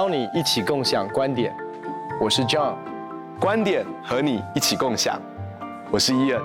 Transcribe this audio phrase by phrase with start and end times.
[0.00, 1.54] 邀你一起共享观点，
[2.18, 2.74] 我是 John，
[3.38, 5.20] 观点和你一起共享，
[5.92, 6.42] 我是伊恩。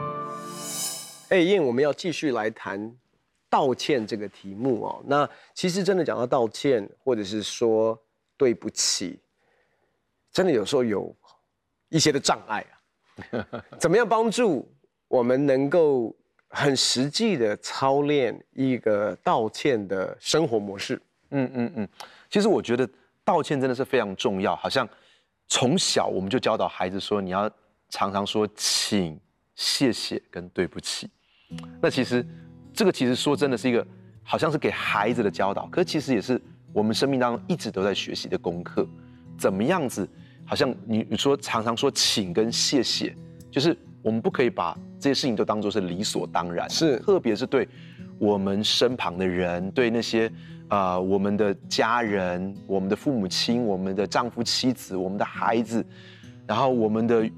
[1.30, 2.94] 哎，Ian，我们要继续来谈
[3.49, 5.02] 道歉这个题目哦。
[5.05, 7.98] 那其实真的讲到道歉，或者是说
[8.36, 9.21] 对不起，
[10.34, 11.16] 真的有时候有
[11.88, 12.66] 一些的障碍
[13.40, 13.55] 啊。
[13.80, 14.70] 怎么样帮助
[15.08, 16.13] 我们能够
[16.49, 21.02] 很实际的操练一个道歉的生活模式？
[21.30, 21.88] 嗯嗯嗯。
[22.30, 22.85] 其实我觉得
[23.25, 24.88] 道歉真的是非常重要，好像
[25.47, 27.49] 从小我们就教导孩子说，你要
[27.89, 29.20] 常常说请、
[29.55, 31.09] 谢谢跟对不起。
[31.81, 32.23] 那其实
[32.71, 33.85] 这个其实说真的是一个
[34.21, 36.39] 好像是给孩子的教导，可是其实也是
[36.71, 38.88] 我们生命当中一直都在学习的功课。
[39.37, 40.07] 怎么样子？
[40.45, 43.15] 好像你你说常常说请跟谢谢，
[43.49, 47.67] 就是我们不可以把这些事情都当做是理所当然，是特别是对
[48.20, 50.32] 我们身旁的人，对那些。
[50.68, 55.85] 啊、呃，我们的家人、我们的父母亲、我们的丈夫、妻子、我们的孩子，
[56.48, 57.30] 然后我们的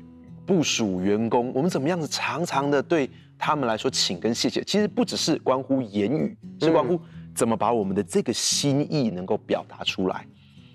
[0.45, 6.97] 部署、员工，我们怎么样子常常的对他们来说，请跟谢谢，其实不只是关乎言语，是关乎
[7.35, 10.25] 怎么把我们的这个心意能够表达出来。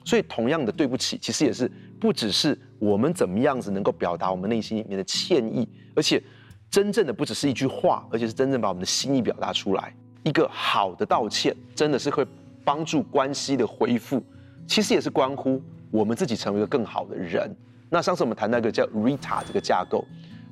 [0.05, 5.67] 所以，同样的对不起，其实也是不只是我们怎么样子能够表达我们内心里面的歉意，
[5.97, 6.23] 而且
[6.69, 9.95] 真正的不只是一句话，而且是真正把我们的心意表达出来。
[10.23, 12.27] 一个好的道歉，真的是会。
[12.65, 14.23] 帮助关系的恢复，
[14.67, 17.55] 其实也是关乎我们自己成为一个更好的人。
[17.91, 20.05] 那上次我们谈到一个叫 RITA 这个架构，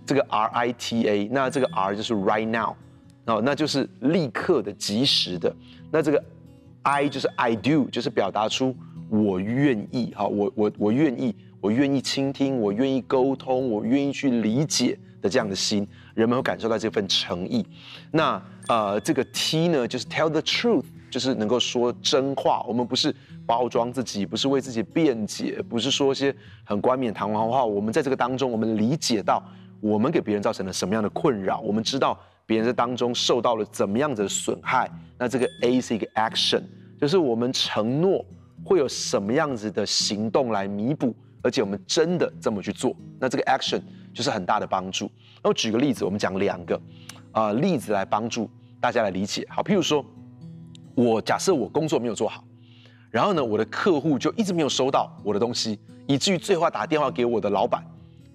[0.05, 2.75] 这个 R I T A，那这个 R 就是 right now，
[3.25, 5.55] 哦，那就是立刻的、即时的。
[5.91, 6.23] 那这个
[6.83, 8.77] I 就是 I do，就是表达出
[9.09, 17.67] 我愿意，哈，我我我愿意，我愿意倾听，我愿意沟通，我愿意去理解的这样的心，人们会感受到这份诚意。
[18.11, 20.85] 那呃，这个 T 呢，就是 tell the truth。
[21.11, 23.15] 就是能够说真话，我们不是
[23.45, 27.65] 包装自己，不是为自己辩解，不是说一些很冠冕堂皇的话。
[27.65, 29.43] 我们在这个当中，我们理解到
[29.81, 34.89] 我们给别人造成了什么样的困扰，我们知道别人在当中受到了怎么样子的损害。
[35.19, 36.63] 那这个 A 是一个 action，
[37.01, 38.25] 就是我们承诺
[38.65, 41.13] 会有什么样子的行动来弥补，
[41.43, 43.83] 而且我们真的这么去做，那这个 action
[44.15, 45.11] 就是很大的帮助。
[45.43, 46.77] 那我举个例子，我们讲两个
[47.33, 48.49] 啊、呃、例子来帮助
[48.81, 49.45] 大家来理解。
[49.51, 50.07] 好，譬如说。
[50.95, 52.45] 我假设我工作没有做好，
[53.11, 57.85] 然后呢，我的客户就一直没有收到我的东西，以至于最后打电话给我的老板，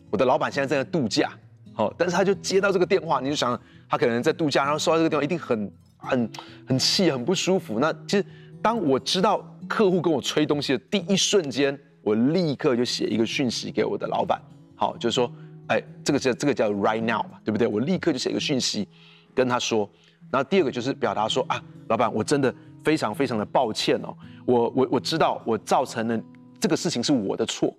[0.10, 1.32] 我的老板现在正在度假，
[1.74, 6.30] 好，但是他就接到这个电话，你就想他可能在度假，然后收到这个电话一定很很
[6.68, 7.80] 很气，很不舒服。
[7.80, 8.26] 那其实
[8.62, 14.42] 当我知道客户跟我催东西的第一瞬间，我立刻就写一个讯息给我的老板，
[14.76, 15.32] 好，就是说，
[15.68, 17.68] 哎，这个叫这个叫 right now 嘛，对不对？
[17.68, 18.88] 我立刻就写一个讯息
[19.34, 19.90] 跟他说。
[20.36, 22.54] 然后第二个就是表达说啊，老板，我真的
[22.84, 24.14] 非常非常的抱歉哦，
[24.46, 26.22] 我我我知道我造成了
[26.60, 27.74] 这个事情是我的错，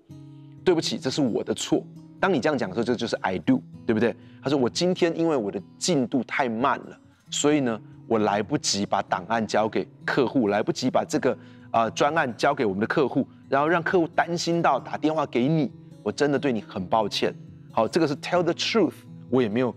[0.64, 1.84] 对不起，这是我的错。
[2.18, 4.16] 当你这样讲的时候，这就是 I do，对不对？
[4.42, 6.98] 他说我今天因为我的进度太慢了，
[7.30, 7.78] 所以呢，
[8.08, 11.32] 我来不及把档案交给客户，来不及把这个
[11.70, 15.70] 啊、呃、专案交给我们的客户，然后让客户担心到打电话给你，
[16.02, 17.34] 我真的对你很抱歉。
[17.70, 18.94] 好，这个是 tell the truth，
[19.28, 19.76] 我也没有。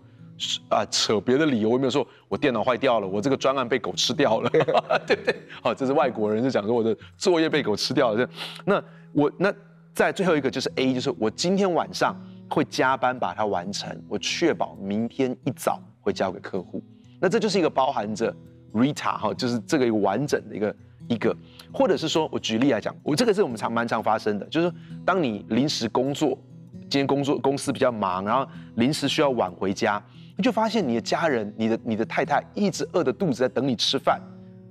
[0.70, 4.50] 啊，扯别的理由，我没有说我电脑坏掉了，我这个专案被狗吃掉了，
[5.06, 5.36] 对不对？
[5.62, 8.18] 好，这是外国人就讲说我的作业被狗吃掉了。
[8.18, 8.32] 这
[8.66, 9.54] 那我那
[9.94, 12.16] 在最后一个就是 A，就是我今天晚上
[12.50, 16.82] 会加班把它完成，我确保明天一早会交给客户。
[17.20, 18.34] 那这就是一个包含着
[18.74, 20.76] Rita 哈，就是这个一个完整的一个
[21.10, 21.36] 一个，
[21.74, 24.72] 或者是说我举例来讲，我这个是我们常蛮常发生的，就是
[25.06, 26.38] 当你临时工作，
[26.82, 30.02] 今天工作公司比较忙，然后临时需要晚回家。
[30.40, 34.22] 你就发现你的家人、你的你的太太一直饿着肚子在等你吃饭，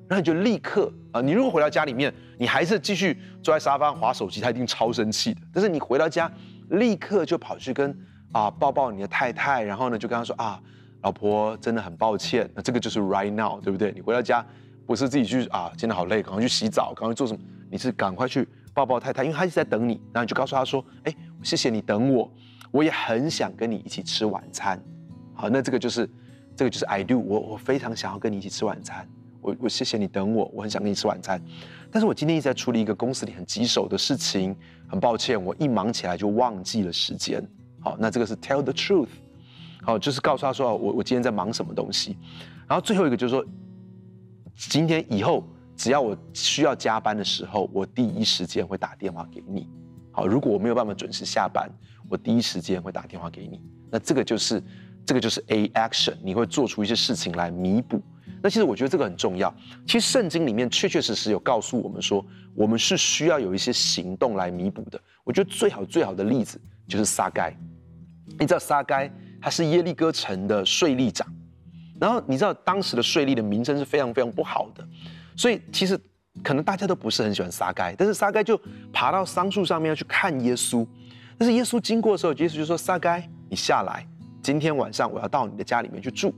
[0.08, 5.42] 然后你就立刻啊，你如果回到家里面，你还是继续坐在沙发上滑手机，他一定超生气的。
[5.52, 6.32] 但是你回到家，
[6.70, 7.94] 立刻就跑去跟
[8.32, 10.58] 啊抱抱你的太太，然后呢就跟他说啊，
[11.02, 13.92] 老婆真的很抱歉，那这个就是 right now，对不对？
[13.92, 14.42] 你回到家
[14.86, 17.40] 不是自己去啊，今天好累，赶快去洗澡，赶快做什么？
[17.70, 22.32] 你是赶快去抱抱太太，因为他一直在等你，然后你就告诉他说，哎，谢谢你等我，
[22.70, 24.82] 我也很想跟你一起吃晚餐。
[25.40, 26.10] 好，那这个就是，
[26.56, 29.08] 这个就是 I do，我我非常想要跟你一起吃晚餐，
[29.40, 31.40] 我我谢谢你等我，我很想跟你吃晚餐，
[31.92, 34.56] 但是我今天一直在处理一个公司里很棘手的事情，
[34.88, 37.40] 很抱歉，我一忙起来就忘记了时间。
[37.78, 39.10] 好，那这个是 tell the truth，
[39.82, 42.18] 好，就是告诉他说我我今天在忙什么东西，
[42.66, 43.46] 然后最后一个就是说，
[44.56, 45.44] 今天以后
[45.76, 49.68] 只要我需要加班的时候，我第一时间会打电话给你。
[50.10, 51.70] 好，如果我没有办法准时下班，
[52.08, 53.62] 我第一时间会打电话给你。
[53.88, 54.60] 那这个就是。
[55.08, 57.98] 这个就是 A action，你会做出一些事情来弥补，
[58.42, 59.52] 那其实我觉得这个很重要。
[59.86, 62.22] 其实圣经里面确确实实有告诉我们说，
[62.54, 65.00] 我们是需要有一些行动来弥补的。
[65.24, 67.50] 我觉得最好最好的例子就是撒该。
[68.38, 69.10] 你知道撒该
[69.40, 71.26] 他是耶利哥城的税吏长，
[71.98, 74.86] 然后你知道当时的税吏的名声是非常非常不好的，
[75.34, 75.98] 所以其实
[76.42, 77.94] 可能大家都不是很喜欢撒该。
[77.94, 78.60] 但是撒该就
[78.92, 80.86] 爬到桑树上面要去看耶稣，
[81.38, 84.06] 但是耶稣经过的时候，耶稣就说：“撒该，你下来，
[84.48, 86.34] 今天晚上我要到你的家里面去住。”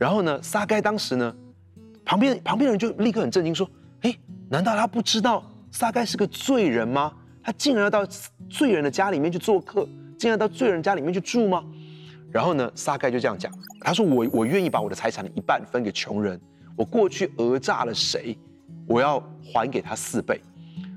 [0.00, 1.36] 然后呢，撒该当时呢，
[2.02, 3.68] 旁边旁边人就立刻很震惊，说
[4.00, 4.18] ：“诶，
[4.48, 7.12] 难道他不知道撒该是个罪人吗？
[7.42, 8.06] 他竟然要到
[8.48, 9.86] 罪人的家里面去做客，
[10.18, 11.62] 竟然到罪人家里面去住吗？”
[12.32, 13.52] 然后呢，撒该就这样讲，
[13.82, 16.40] 他说：“我我愿意把我的财产的一半分给穷人，
[16.74, 18.38] 我过去讹诈了谁，
[18.86, 20.40] 我要还给他四倍。”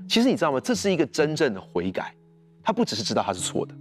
[0.08, 0.58] 其实你知道吗？
[0.58, 2.14] 这是一个真正的悔改，
[2.62, 3.74] 他不只是知道他是错的，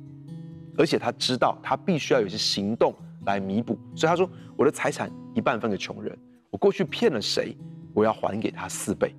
[0.77, 2.93] 而且他知道他必须要有些行动。
[3.25, 6.13] 来弥补，所以他说我的财产一半分给穷人，
[6.49, 7.55] 我过去骗了谁，
[7.93, 9.15] 我要还给他四倍，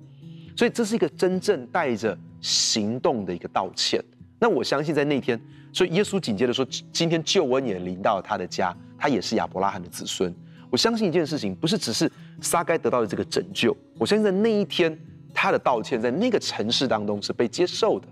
[0.55, 3.99] 所以这是一个真正带着行动的一个道歉。
[4.39, 5.41] 那我相信在那天，
[5.73, 6.63] 所以耶稣紧接着说，
[6.93, 10.31] 今天救恩也临到他的家，他也是亚伯拉罕的子孙。
[10.69, 12.07] 我相信一件事情，不是只是
[12.41, 14.95] 撒该得到的这个拯救，我相信在那一天
[15.33, 18.07] 他的道歉在那个城市当中是被接受的，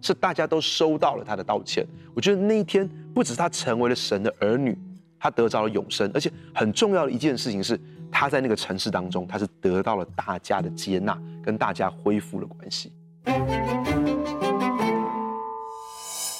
[0.00, 1.86] 是大家都收到了他的道歉。
[2.14, 4.76] 我觉得那一天不只是他成为了神的儿女。
[5.18, 7.80] 他得着了永生，而且很重要的一件事情是，
[8.12, 12.92] 他在那个城市当中，他是得到了大家的接纳，跟大家恢复了关系。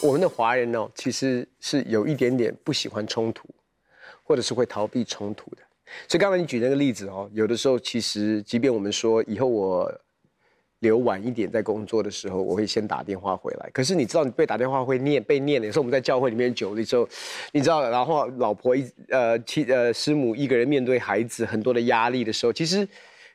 [0.03, 3.49] 我们的华人呢，其实是有一点点不喜欢冲突，
[4.23, 5.63] 或者是会逃避冲突的。
[6.07, 9.91] 所以刚才你举那个例子哦，有的时候其实，即便我们说以后我。
[10.81, 13.71] 留晚一点在工作的时候，我会先打电话回来。
[13.73, 15.67] 可是你知道，你被打电话会念被念的。
[15.67, 17.09] 有时候我们在教会里面久了之后，
[17.53, 22.87] 你知道，然后老婆一呃妻呃师母一个人面对孩子很多的压力的时候，其实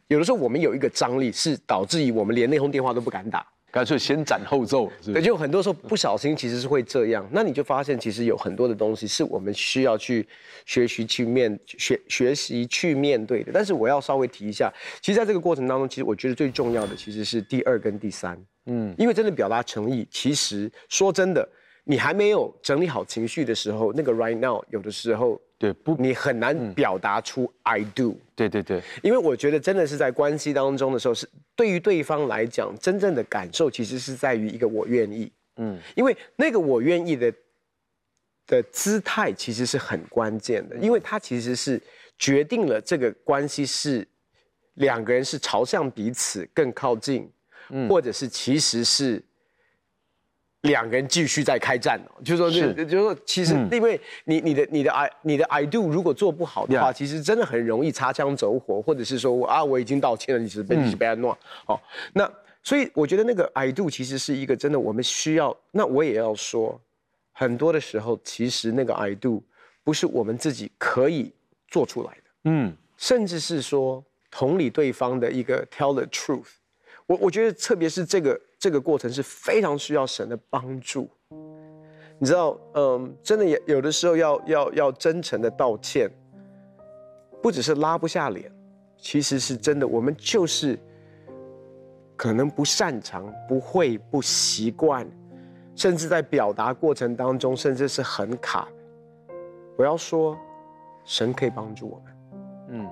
[0.07, 3.45] 有的时候我们有一个张力，是导致于我们连那通电话都不敢打。
[3.71, 7.25] 干脆先斩后奏，对，就很多时候不小心其实是会这样。
[7.31, 10.27] 那你就发现，其实有很多的东西是我们需要去
[10.65, 13.51] 学习去面学学习去面对的。
[13.53, 14.71] 但是我要稍微提一下，
[15.01, 18.37] 其实在这个过程当中，其实我觉得最重要的其实是第二跟第三。
[18.65, 21.47] 嗯，因为真的表达诚意，其实说真的，
[21.85, 25.39] 你还没有整理好情绪的时候，那个 right now 有的时候。
[25.57, 28.17] 对，不，你很难表达出 I do。
[28.35, 35.31] 对对对，因为我觉得真的是在关系当中的时候，是对于对方来讲，真正的感受其实是在于一个我愿意。
[35.57, 37.33] 嗯，因为那个我愿意的
[38.47, 41.81] 的姿态其实是很关键的，因为它其实是
[42.17, 44.07] 决定了这个关系是
[44.75, 47.29] 两个人是朝向彼此更靠近，
[47.69, 49.23] 嗯，或者是其实是。
[50.61, 61.35] 两个人继续在开战哦，就是说，是，就是说，其实因为你你的你的 I 你的 I do 如果做不好的话，其实真的很容易擦枪走火，或者是说啊我已经道歉了，你是被你是被安诺，
[61.65, 61.81] 好，
[62.13, 62.31] 那
[62.61, 65.55] 所以我觉得那个 I do 其实是一个真的我们需要。
[65.71, 66.79] 那我也要说，
[67.31, 69.43] 很多的时候其实那个 I do
[69.83, 71.33] 不是我们自己可以
[71.69, 76.60] 做出来的，嗯，甚至是说同理对方的一个 tell the truth。
[77.11, 78.39] 我我觉得特别是这个。
[78.61, 81.09] 这个过程是非常需要神的帮助，
[82.19, 86.07] 你知道，嗯，真的也有的时候要要要真诚的道歉，
[87.41, 88.51] 不只是拉不下脸，
[88.99, 90.77] 其实是真的，我们就是
[92.15, 95.09] 可能不擅长、不会、不习惯，
[95.75, 98.69] 甚至在表达过程当中，甚至是很卡。
[99.75, 100.37] 我要说，
[101.03, 102.13] 神可以帮助我们。
[102.73, 102.87] 嗯，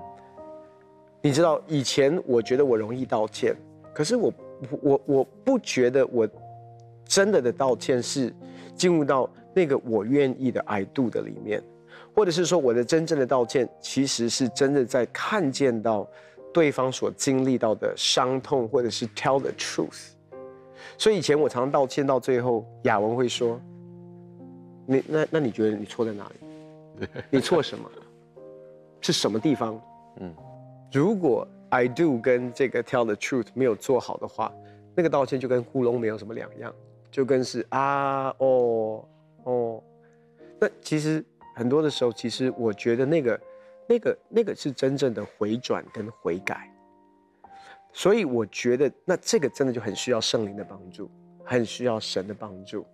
[1.22, 3.56] 你知道，以前我觉得我容易道歉，
[4.00, 4.34] 可是我。
[4.82, 6.28] 我我不觉得我
[7.06, 8.34] 真的的道歉是
[8.76, 11.64] 进入到那个我愿意的 I do 的里面，
[12.14, 16.06] 或者是说我的真正的道歉其实是真的在看见到
[16.54, 20.10] 对方所经历到的伤痛，或者是 tell the truth。
[20.98, 23.58] 所以以前我常常道歉到最后，雅文会说
[24.86, 26.30] ：“你那那你觉得你错在哪
[27.00, 27.08] 里？
[27.32, 27.90] 你错什么？
[29.00, 29.82] 是什么地方？”
[30.20, 30.36] 嗯，
[30.92, 31.48] 如果。
[31.70, 34.52] I do 跟这个 tell the truth 没有做好的话，
[34.96, 36.74] 那个道歉就跟糊弄没有什么两样，
[37.12, 39.06] 就跟是啊哦
[39.44, 39.84] 哦。
[40.60, 41.24] 那其实
[41.56, 43.42] 很多的时候，其实我觉得那个
[43.88, 46.70] 那个那个是真正的回转跟悔改。
[47.94, 51.10] 所以我觉得那这个真的就很需要圣灵的帮助，
[51.44, 52.86] 很需要神的帮助。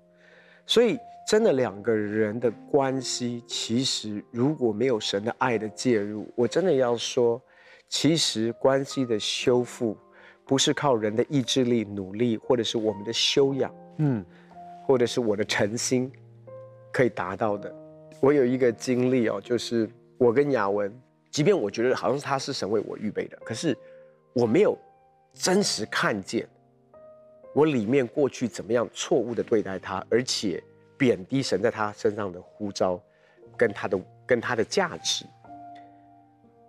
[0.65, 7.41] 所以真的两个人的关系，其实如果没有神的爱的介入，我真的要说。
[7.87, 9.97] 其实关系的修复，
[10.45, 14.25] 不是靠人的意志力、努力，或者是我们的修养，嗯，
[14.85, 16.11] 或者是我的诚心，
[16.91, 17.73] 可以达到的。
[18.19, 20.91] 我有一个经历哦，就是我跟雅文
[21.29, 23.77] 即便我觉得好像是他是神为我预备的，可是
[24.33, 24.77] 我没有
[25.33, 26.47] 真实看见
[27.53, 30.61] 我里面过去怎么样错误的对待他，而且
[30.97, 32.99] 贬低神在他身上的呼召，
[33.55, 35.25] 跟他的跟他的价值。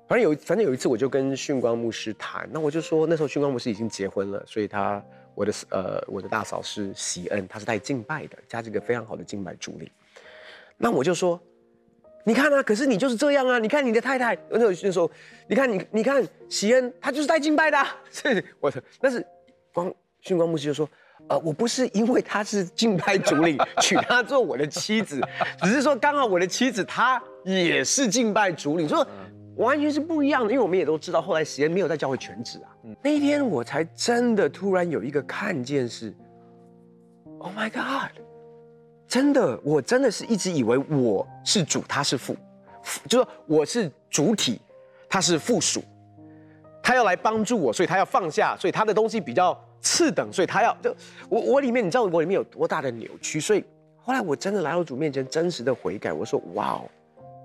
[0.09, 5.03] 反正有反正有一次，我就跟训光牧师谈，那我就说那时候训光牧师已经结婚了，所以他
[5.35, 9.91] 我的呃我的大嫂是喜恩，他是带敬拜的，加这个非常好的敬拜主领。
[10.77, 11.41] 那我就说，
[12.23, 15.11] 你看啊，可是你就是这样啊，你看你的太太，那我就说，
[15.49, 19.27] 你看你你看喜恩，他就是带敬拜的，啊， 是我的，但是
[19.73, 20.89] 光训光牧师就说，
[21.29, 25.21] 呃，我不是因为他是敬拜主领 娶她做我的妻子，
[25.63, 29.05] 只是说刚好我的妻子她也是敬拜主领，说。
[29.57, 32.69] 完全是不一样的，因为我们也都知道，后来时间没有在教会全职啊。
[32.85, 36.15] 嗯、那一天我才真的突然有一个看见是
[37.39, 38.11] ，Oh my God，
[39.09, 42.37] 真的，我真的是一直以为我是主，他是副，
[43.09, 44.61] 就是说我是主体，
[45.09, 45.83] 他是附属，
[46.83, 50.95] 他要来帮助我，所以他要放下，所以他的东西比较次等，所以他要就
[51.29, 53.65] 我我里面你知道我里面有多大的扭曲，所以
[54.03, 56.91] 后来我真的来到主面前，真实的悔改，我说哇哦。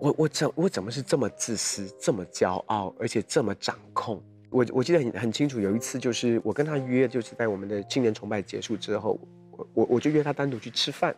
[0.01, 4.19] 我我怎我怎么是这么自私，这么骄傲，而且这么掌控？
[4.49, 9.19] 我我记得很很清楚，有一次就是我跟他约，就是在我们的青年崇拜结束之后，
[9.51, 11.15] 我我我就约他单独去吃饭，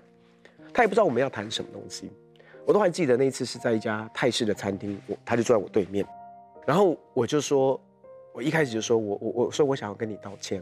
[0.74, 2.12] 他也不知道我们要谈什么东西，
[2.66, 6.06] 我都还记得那一次是在一家泰式的餐厅，我他就坐在我对面，
[6.66, 7.80] 然后我就说，
[8.34, 10.62] 我一开始就说我我我说我想要跟你道歉，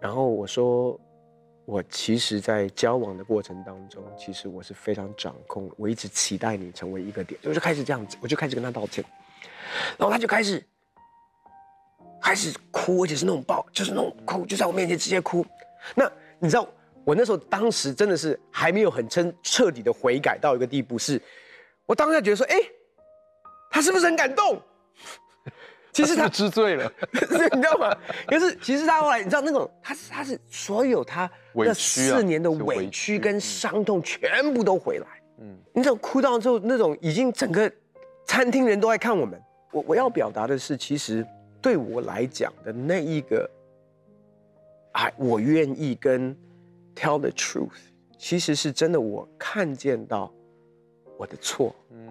[0.00, 0.98] 然后我说。
[1.66, 5.68] 我其实，在交往的过程当中，其实我是非常掌控。
[5.76, 9.04] 我一直期待你成为一个点，我就开始这样子，我就开始跟他道歉，
[9.98, 10.64] 然后他就开始
[12.22, 15.44] 开始哭，而且是那种爆，就是那种哭，就在我面前直接哭。
[15.92, 16.08] 那
[16.38, 16.68] 你知道，
[17.04, 21.20] 我那时候当时真的是还没有很彻彻底的悔改到一个地步，是
[21.84, 22.56] 我当下觉得说，哎，
[23.72, 24.62] 他是不是很感动？
[25.96, 27.96] 其实他 知罪了， 你知道吗？
[28.26, 35.06] 可是其实他后来，你知道那种，他是他是所有他那四年的委屈跟伤痛全部都回来。
[35.38, 37.70] 嗯，你知道哭到之后那种已经整个
[38.26, 39.40] 餐厅人都在看我们。
[39.72, 41.26] 我我要表达的是，其实
[41.62, 43.50] 对我来讲的那一个，
[44.92, 46.36] 哎，我愿意跟
[46.94, 47.70] tell the truth，
[48.18, 50.30] 其实是真的，我看见到
[51.16, 52.06] 我的错，嗯，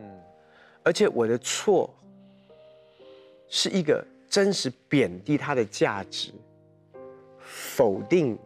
[0.81, 1.95] 而且我的错。
[3.47, 6.31] 是一个真实贬低他的价值，
[7.39, 8.37] 否定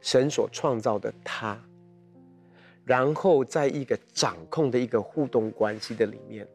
[0.00, 1.58] 神所创造的他，
[2.84, 6.46] 然后在一个掌控的一个互动关系的里面，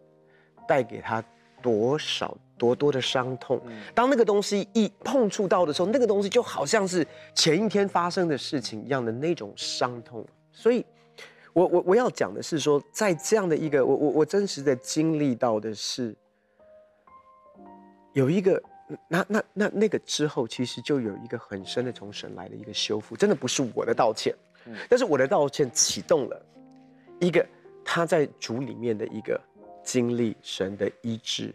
[0.67, 1.23] 带给他
[1.61, 3.59] 多少多多的伤痛。
[3.95, 10.25] 当那个东西一碰触到的时候，那个东西就好像是前一天发生的事情一样的那种伤痛。
[10.51, 10.85] 所以
[11.53, 16.15] 我，我我我要讲的是说，在这样的一个我我我真实的经历到的是。
[18.13, 18.61] 有一个，
[19.07, 24.33] 那那那那个之后，其实就有一个很深的从神来的一个修复，真的不是我的道歉，
[24.65, 26.45] 嗯，但是我的道歉启动了
[27.19, 27.45] 一个
[27.83, 29.39] 他在主里面的一个
[29.83, 31.53] 经历神的医治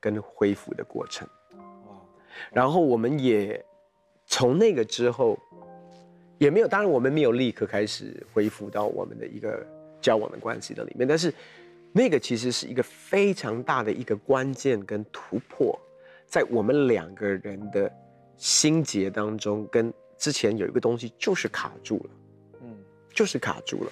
[0.00, 1.28] 跟恢复的过程，
[2.50, 3.64] 然后我们也
[4.26, 5.38] 从那个之后
[6.38, 9.64] 也没有，当然我们没有立刻开始恢复到我们的一个
[10.00, 11.32] 交往的关系的里面，但是
[11.92, 15.78] 那个其实是一个非常大的一个关键跟突破。
[16.30, 17.92] 在我们两个人的
[18.36, 22.10] 心结当中，跟之前有一个东西就是卡住了，
[22.62, 22.78] 嗯，
[23.12, 23.90] 就是卡住了。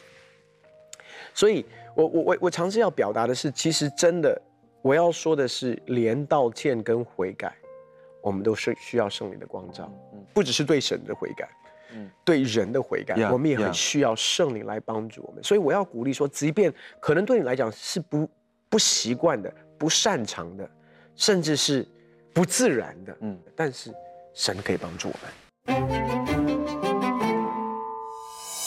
[1.34, 1.66] 所以
[1.96, 4.40] 我我我我尝试要表达的是，其实真的，
[4.82, 7.52] 我要说的是，连道歉跟悔改，
[8.22, 11.48] 我们都是需要圣灵的光照，嗯，不只是对神的悔改，
[11.92, 15.42] 嗯，对人的悔改，yeah, 我们也很需要圣灵来帮助我们。
[15.42, 18.30] 所以我要鼓励说，即便可能对你来讲是不
[18.68, 20.70] 不习惯的、不擅长的，
[21.16, 21.84] 甚至是。
[22.38, 23.92] 不自然的，嗯，但是
[24.32, 25.88] 神可以帮助我们。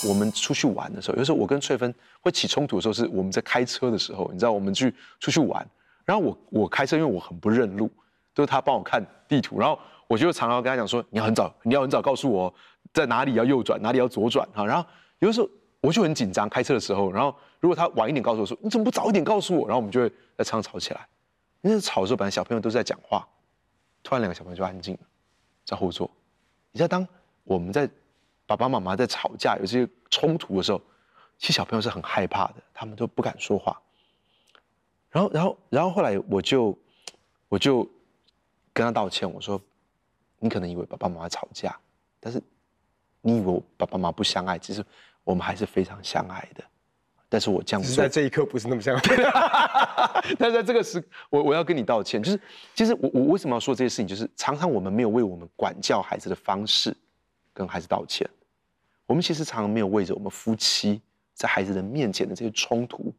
[0.10, 5.66] 我们出去玩的时候，有时候我跟翠芬会起冲突的时候，是我们在开车的时候，你知道，我们去出去玩，
[6.04, 7.90] 然后我我开车，因为我很不认路，
[8.34, 12.54] 都是他帮我看地图，然后我就常常跟他讲说，你要很早，你要很早告诉我
[12.94, 14.66] 在哪里要右转，哪里要左转哈。
[14.66, 14.86] 然后
[15.20, 15.48] 有的时候
[15.80, 19.66] 我就很紧张，开车的时候，然后如果他晚一点告诉我说，你怎么不早一点告诉我？
[19.66, 21.08] 然后我们就会在车上吵起来。
[21.62, 23.26] 那吵的时候，本来小朋友都是在讲话。
[24.04, 25.00] 突然，两个小朋友就安静了，
[25.66, 26.10] 在后座。
[26.72, 27.08] 你知道，当
[27.44, 27.90] 我们在
[28.46, 30.82] 爸爸妈妈在吵架、有这些冲突的时候，
[31.38, 33.82] 其实小朋友是很害怕的，他们都不敢说话。
[35.10, 36.78] 然后，然后，然后后来我就
[37.50, 37.84] 我就
[38.74, 39.62] 跟他道歉，我说
[40.40, 41.78] ：“你可能以为爸爸妈妈吵架，
[42.20, 42.42] 但是
[43.22, 44.84] 你以为我爸爸妈妈不相爱，其实
[45.24, 46.64] 我们还是非常相爱的。
[47.32, 49.00] 但是我这样做，在这一刻不是那么像。
[50.38, 52.22] 但是在这个时，我我要跟你道歉。
[52.22, 52.38] 就是
[52.76, 54.06] 其实我我为什么要说这些事情？
[54.06, 56.94] 就是常常我们没有为我们管教孩子的方式
[57.54, 58.30] 跟孩子道歉。
[59.06, 61.02] 我们其实常常没有为着我们夫妻
[61.34, 63.14] 在孩子的面前的这些冲突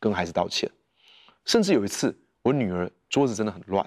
[0.00, 0.66] 跟孩子道歉。
[1.44, 3.86] 甚至有一次，我女儿桌子真的很乱，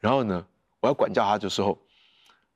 [0.00, 0.46] 然后呢，
[0.80, 1.78] 我要管教她的时候，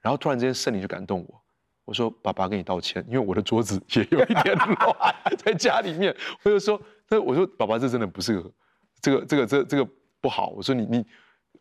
[0.00, 1.41] 然后突然之间圣灵就感动我。
[1.84, 8.52] 我说：“爸爸，跟你道歉，因为我的桌子也有一点乱， 在家里面。”我就说：“那我说，爸爸，这真的不是个，
[9.00, 9.88] 这个，这个，这，这个
[10.20, 11.04] 不好。”我说：“你，你，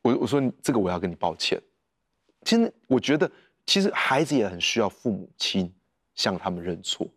[0.03, 1.59] 我，我说这个我要跟你抱歉。”
[2.45, 3.29] 其实我觉得，
[3.65, 5.71] 其实孩子也很需要父母亲
[6.15, 7.07] 向他们认错。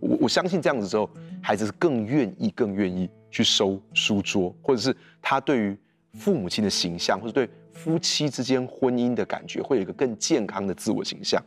[0.00, 1.08] 我我相信这样子之后，
[1.42, 5.76] 孩子是更愿意、更愿意去收书桌，或者是他对于
[6.14, 11.42] 父母亲的形象，或者对夫妻之间婚姻的感觉，会有一个更健康的自我形象。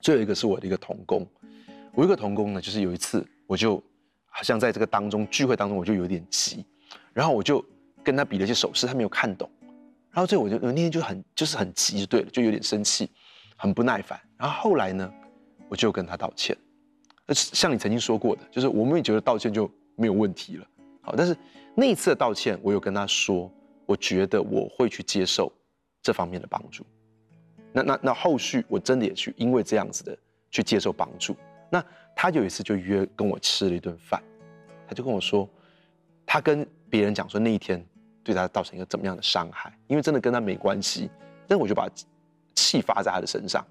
[0.00, 1.26] 最后一个是我的一个同工，
[1.92, 3.82] 我一个同工呢，就是有一次我就
[4.26, 6.64] 好像在这个当中聚会当中，我就有点急，
[7.12, 7.64] 然后我就
[8.04, 9.50] 跟他比了一些手势，他没有看懂，
[10.10, 13.10] 然后最后我就我那天就很就是很急就对了，就有点生气，
[13.56, 14.20] 很不耐烦。
[14.36, 15.12] 然后后来呢，
[15.68, 16.56] 我就跟他道歉，
[17.34, 20.66] 像你曾经说过的，就是我们也觉得道歉就没有问题了。
[21.00, 21.36] 好，但是
[21.74, 23.50] 那一次的道歉，我有跟他说，
[23.84, 25.52] 我觉得我会去接受
[26.00, 26.86] 这方面的帮助。
[27.72, 30.16] 那那那后续我真的也去，因为这样子的
[30.50, 31.36] 去接受帮助。
[31.70, 31.84] 那
[32.16, 34.22] 他有一次就约跟我吃了一顿饭，
[34.86, 35.48] 他就跟我说，
[36.24, 37.84] 他跟别人讲说那一天
[38.24, 41.10] 对他造成一个怎么样的伤害，因为真的跟他没关系，
[41.46, 41.86] 但我就把
[42.54, 43.64] 气发在他的身上，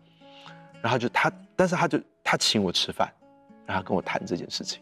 [0.82, 3.12] 然后就他，但是他就他请我吃饭，
[3.66, 4.82] 然后跟我谈这件事情，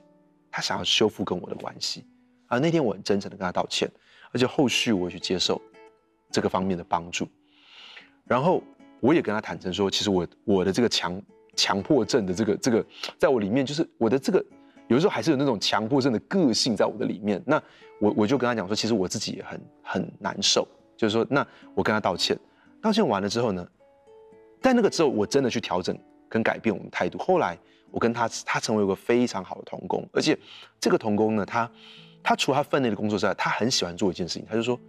[0.52, 2.06] 他想要修复跟我的关系
[2.48, 2.60] 啊。
[2.60, 3.90] 那天我很真诚的跟他道歉，
[4.34, 5.62] 而且后续我去接受
[6.30, 7.28] 这个方面的帮助，
[8.26, 8.62] 然后。
[9.06, 11.22] 我也跟他坦诚说，其实我我的这个强
[11.56, 12.84] 强迫症的这个这个，
[13.20, 14.44] 在我里面就是我的这个，
[14.88, 17.40] 有时候还是有那种强迫症的个性在我的里面。
[17.46, 17.62] 那
[18.00, 20.68] 我我就跟他讲说，其实我自己也很很难受，
[20.98, 22.36] 就是说，那我跟他道歉，
[22.82, 23.68] 道歉完了之后呢，
[24.60, 25.96] 在那个之后，我真的去调整
[26.28, 27.20] 跟改变我们态度。
[27.20, 27.56] 后来
[27.92, 30.36] 我跟他，他成为一个非常好的同工，而且
[30.80, 31.72] 这个同工呢，他
[32.24, 34.80] 他除了他分内的工作之外，他很喜欢做一件事情，他就说，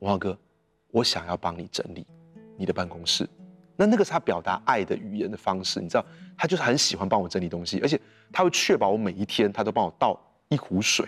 [0.00, 0.36] 文浩哥，
[0.90, 2.06] 我想要帮你整理。
[2.60, 3.26] 你的办公室，
[3.74, 6.04] 那那个是他表达爱的语言的方式，你知道，
[6.36, 7.98] 他就是很喜欢帮我整理东西，而且
[8.30, 10.14] 他会确保我每一天他都帮我倒
[10.50, 11.06] 一壶水，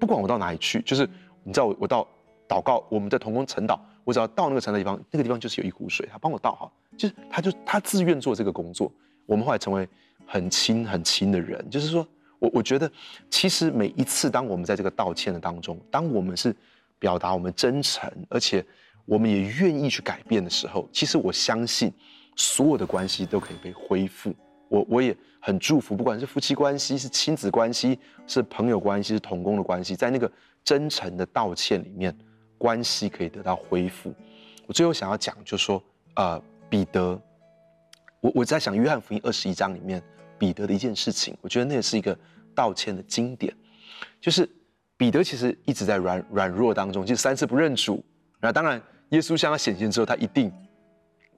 [0.00, 1.06] 不管我到哪里去，就是
[1.44, 2.08] 你知道我我到
[2.48, 8.90] 祷告，我们在同工晨祷，我只要到那个晨的地方，那个地方就是有一壶水，他帮我倒好，就是他就他自愿做这个工作，
[9.26, 9.86] 我们后来成为
[10.24, 12.90] 很亲很亲的人，就是说我我觉得
[13.28, 16.56] 其实每一次当我们在这个道歉的当中，当我们是
[16.98, 18.64] 表达我们真诚，而且。
[19.08, 21.90] 我们也愿意去改变的时候，其实我相信，
[22.36, 24.34] 所有的关系都可以被恢复。
[24.68, 30.30] 我我也很祝福，不管是夫妻关系、是亲子关系、是朋友关系、是同工的关系，在那个
[30.62, 32.14] 真诚的道歉里面，
[32.58, 34.14] 关系可以得到恢复。
[34.66, 35.82] 我最后想要讲，就是说，
[36.16, 37.18] 呃，彼得，
[38.20, 40.02] 我我在想约翰福音二十一章里面
[40.38, 42.14] 彼得的一件事情，我觉得那也是一个
[42.54, 43.56] 道歉的经典，
[44.20, 44.46] 就是
[44.98, 48.04] 彼得其实一直在软软弱当中，就三次不认主，
[48.38, 48.78] 然后当然。
[49.10, 50.52] 耶稣向他显现之后，他一定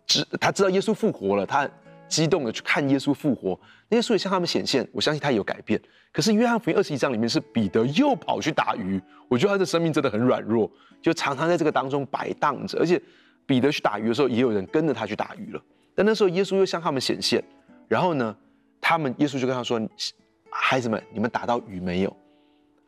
[0.07, 1.69] 知他知道耶稣复活了，他
[2.09, 3.59] 激动的去看耶稣复活。
[3.91, 5.81] 耶稣也向他们显现，我相信他有改变。
[6.13, 10.69] 可是约翰福音二十一章里面是彼得又跑去打鱼，我觉得他的生命真的很软弱，
[11.01, 12.79] 就常常在这个当中摆荡着。
[12.81, 13.01] 而且
[13.47, 15.63] 彼得去打鱼的时候，也有人跟着他去打鱼了。
[15.95, 17.43] 但那时候耶稣又向他们显现，
[17.87, 18.37] 然后呢，
[18.81, 19.81] 他们耶稣就跟他说
[20.51, 22.17] ：“孩子们，你们打到鱼没有？”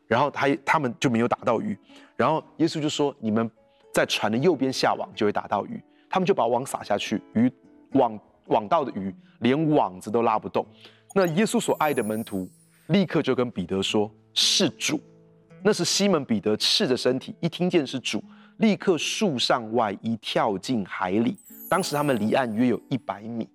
[0.09, 1.79] 然后他他们就没有打到鱼。
[2.17, 3.49] 然后耶稣就说：“你们。”
[3.93, 7.53] 在船的右边下网就会打到鱼，他们就把网撒下去，鱼
[7.93, 10.67] 网网到的鱼连网子都拉不动。
[11.15, 12.49] 那耶稣所爱的门徒
[12.87, 15.01] 立刻就跟彼得说：“是主。”
[15.63, 18.23] 那是西门彼得赤着身体，一听见是主，
[18.57, 21.37] 立刻束上外衣跳进海里。
[21.69, 23.49] 当时他们离岸约有一百米。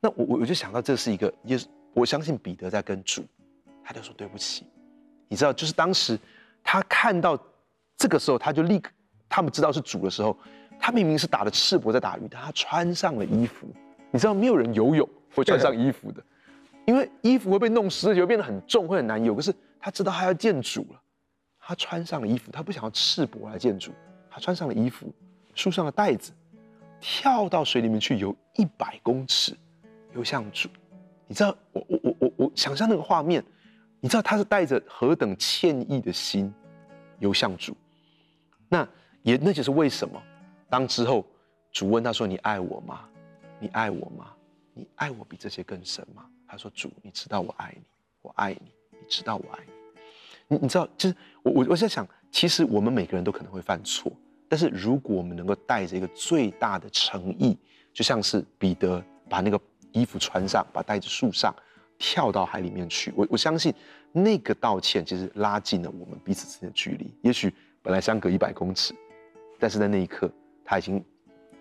[0.00, 3.24] 那我我我就想到这是一个耶稣，我相信彼得在跟主，
[3.82, 4.66] 他就说对不起。
[5.28, 6.18] 你知道，就是当时
[6.62, 7.38] 他看到
[7.96, 8.90] 这个时候，他就立刻。
[9.34, 10.38] 他们知道是主的时候，
[10.78, 13.66] 他明明是打着赤膊在打鱼，但他穿上了衣服。
[14.12, 16.22] 你知道没有人游泳会穿上衣服的，
[16.86, 19.34] 因为衣服会被弄湿，就会变得很重，会很难游。
[19.34, 21.02] 可是他知道他要见主了，
[21.58, 23.90] 他穿上了衣服，他不想要赤膊来见主，
[24.30, 25.12] 他穿上了衣服，
[25.52, 26.30] 束上了带子，
[27.00, 29.52] 跳到水里面去游一百公尺，
[30.14, 30.68] 游向主。
[31.26, 33.44] 你知道我我我我我想象那个画面，
[33.98, 36.54] 你知道他是带着何等歉意的心
[37.18, 37.76] 游向主，
[38.68, 38.88] 那。
[39.24, 40.22] 也，那就是为什么，
[40.68, 41.24] 当之后
[41.72, 43.08] 主问他说：“你爱我吗？
[43.58, 44.32] 你爱我吗？
[44.74, 47.82] 你爱我比这些更深吗？”他说：“主，你知道我爱你，
[48.20, 49.72] 我爱你，你知道我爱你。”
[50.46, 54.12] 你你知道，就是我我我在想，其实我们每个人都可能会犯错，
[54.46, 57.58] 但是如果我们能够带着一个最大的诚意，
[57.94, 59.58] 就像是彼得把那个
[59.92, 61.54] 衣服穿上，把带着束上，
[61.96, 63.72] 跳到海里面去，我我相信
[64.12, 67.10] 那个道歉其实拉近了我们彼此之间的距离。
[67.22, 68.94] 也许本来相隔一百公尺，
[69.64, 70.30] 但是在那一刻，
[70.62, 71.02] 他已经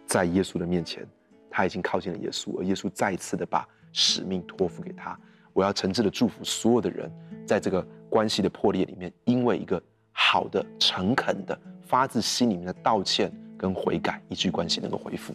[0.05, 1.07] 在耶稣的面前，
[1.49, 5.17] 他已经靠近了耶稣，而耶稣再一次的把使命托付给他。
[5.53, 7.09] 我要诚挚的祝福所有的人，
[7.47, 15.33] 在这个关系的破裂里面，因为一个好的、诚恳的、发自心里面的道歉跟悔改，一句关系能够恢复。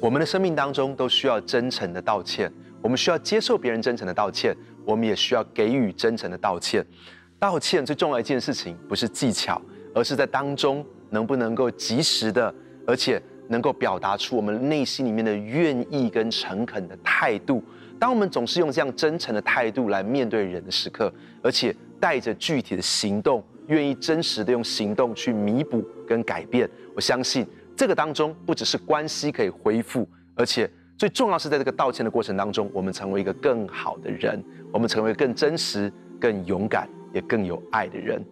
[0.00, 6.86] 我们的生命当中都需要真诚的道歉，我们需要接受别人真诚的道歉，我们也需要给予真诚的道歉。
[7.36, 9.60] 道歉最重要一件事情，不是技巧，
[9.92, 12.54] 而是在当中能不能够及时的，
[12.86, 17.62] 而且能够表达出我们内心里面的愿意跟诚恳的态度。
[17.98, 27.44] 当我们总是用这样真诚的态度来面对人的时刻，而且带着具体的行动，愿意真实的用行动去弥补跟改变，我相信
[27.76, 34.40] 这个当中不只是关系可以恢复，而且最重要是在这个道歉的过程当中，我们成为一个更好的人，
[34.72, 38.24] 我们成为更真实、更勇敢也更有爱的人。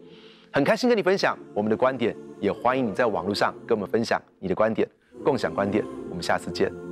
[0.53, 4.89] 很开心跟你分享我们的观点，也欢迎你在网络上跟我们分享你的观点，
[5.25, 5.85] 共享观点。
[6.09, 6.86] 我们下次见。